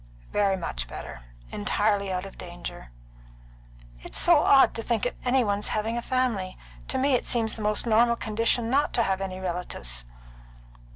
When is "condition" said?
8.15-8.67